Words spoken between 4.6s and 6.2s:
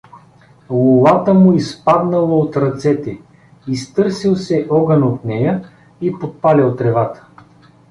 огън от нея и